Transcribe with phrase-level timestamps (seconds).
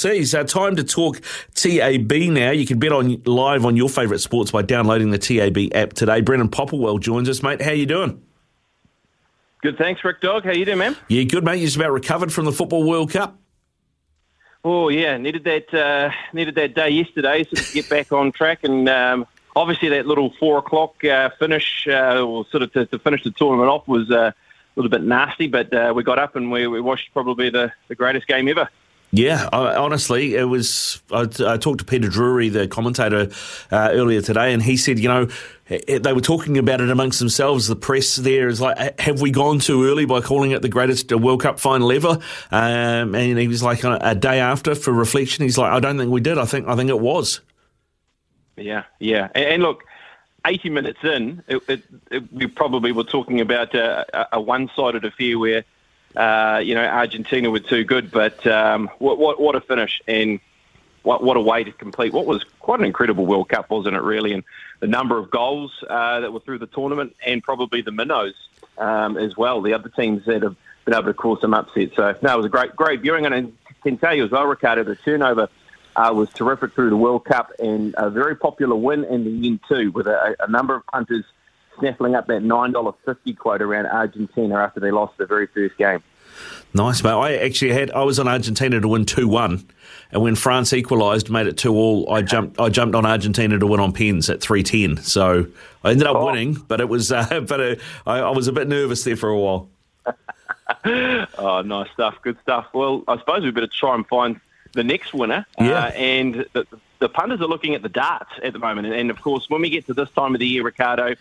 [0.00, 1.20] See, it's uh, time to talk
[1.56, 2.52] TAB now.
[2.52, 6.20] You can bet on live on your favourite sports by downloading the TAB app today.
[6.20, 7.60] Brendan Popplewell joins us, mate.
[7.60, 8.22] How you doing?
[9.60, 10.44] Good, thanks, Rick Dog.
[10.44, 10.96] How you doing, man?
[11.08, 11.56] Yeah, good, mate.
[11.56, 13.40] You just about recovered from the Football World Cup?
[14.62, 15.16] Oh, yeah.
[15.16, 18.62] Needed that uh, needed that day yesterday so to get back on track.
[18.62, 19.26] And um,
[19.56, 23.32] obviously that little four o'clock uh, finish, uh, or sort of to, to, finish the
[23.32, 24.34] tournament off was uh, a
[24.76, 27.96] little bit nasty, but uh, we got up and we, we watched probably the, the
[27.96, 28.68] greatest game ever.
[29.10, 31.00] Yeah, I, honestly, it was.
[31.10, 33.30] I, I, talked to Peter Drury, the commentator,
[33.72, 35.28] uh, earlier today, and he said, you know,
[35.70, 37.68] eh, they were talking about it amongst themselves.
[37.68, 40.68] The press there is like, eh, have we gone too early by calling it the
[40.68, 42.18] greatest uh, World Cup final ever?
[42.50, 45.96] Um, and he was like, uh, a day after for reflection, he's like, I don't
[45.96, 46.36] think we did.
[46.36, 47.40] I think I think it was.
[48.56, 49.84] Yeah, yeah, and, and look.
[50.46, 51.82] 80 minutes in, it, it,
[52.12, 55.64] it, we probably were talking about a, a one-sided affair where
[56.18, 58.10] uh, you know, Argentina were too good.
[58.10, 60.40] But um, what, what, what a finish and
[61.02, 64.02] what, what a way to complete what was quite an incredible World Cup, wasn't it,
[64.02, 64.32] really?
[64.32, 64.42] And
[64.80, 68.34] the number of goals uh, that were through the tournament and probably the minnows
[68.76, 71.94] um, as well, the other teams that have been able to cause some upsets.
[71.94, 73.24] So, no, it was a great, great viewing.
[73.24, 75.48] And I can tell you as well, Ricardo, the turnover
[75.94, 79.60] uh, was terrific through the World Cup and a very popular win in the end,
[79.68, 81.24] too, with a, a number of punters–
[81.78, 86.02] snaffling up that $9.50 quote around Argentina after they lost the very first game.
[86.74, 87.10] Nice, mate.
[87.10, 89.66] I actually had I was on Argentina to win two one,
[90.12, 92.12] and when France equalised, made it two all.
[92.12, 94.98] I jumped I jumped on Argentina to win on pens at three ten.
[94.98, 95.46] So
[95.82, 96.26] I ended up oh.
[96.26, 97.74] winning, but it was uh, but uh,
[98.06, 99.68] I, I was a bit nervous there for a while.
[101.38, 102.66] oh, nice stuff, good stuff.
[102.74, 104.38] Well, I suppose we better try and find
[104.74, 105.46] the next winner.
[105.58, 105.84] Yeah.
[105.84, 106.66] Uh, and the,
[106.98, 109.62] the punters are looking at the darts at the moment, and, and of course, when
[109.62, 111.14] we get to this time of the year, Ricardo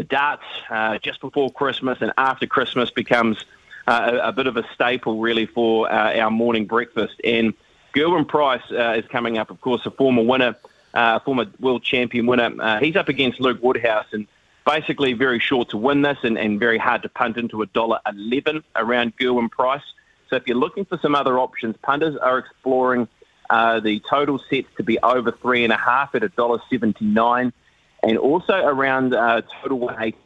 [0.00, 3.44] the darts uh, just before Christmas and after Christmas becomes
[3.86, 7.20] uh, a, a, bit of a staple, really, for uh, our morning breakfast.
[7.22, 7.52] And
[7.94, 10.56] Gerwyn Price uh, is coming up, of course, a former winner,
[10.94, 12.50] uh, former world champion winner.
[12.58, 14.26] Uh, he's up against Luke Woodhouse, and
[14.64, 18.00] basically very short to win this, and, and very hard to punt into a dollar
[18.06, 19.84] eleven around Gerwyn Price.
[20.30, 23.06] So if you're looking for some other options, punters are exploring
[23.50, 27.52] the total sets to be over three and a half at a dollar seventy nine
[28.02, 30.16] and also around uh, total weight.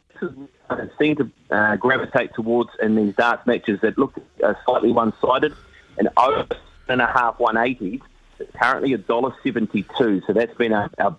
[0.69, 5.53] I seem to uh, gravitate towards in these darts matches that look uh, slightly one-sided
[5.97, 6.47] and over
[6.87, 8.01] and a half 180s.
[8.39, 10.21] It's currently a dollar seventy-two.
[10.25, 11.17] So that's been our, our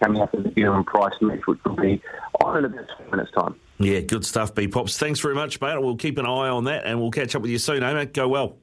[0.00, 2.02] coming up in the Gerwyn Price match, which will be
[2.40, 3.54] on in about 20 minutes' time.
[3.78, 4.98] Yeah, good stuff, B Pops.
[4.98, 5.80] Thanks very much, mate.
[5.80, 8.12] We'll keep an eye on that and we'll catch up with you soon, eh, mate?
[8.12, 8.56] Go well.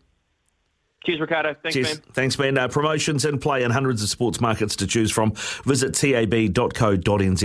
[1.05, 1.55] Cheers, Ricardo.
[1.63, 1.87] Thanks, Cheers.
[1.87, 2.03] man.
[2.13, 2.57] Thanks, man.
[2.57, 5.31] Uh, promotions in play and hundreds of sports markets to choose from.
[5.65, 7.43] Visit tab.co.nz.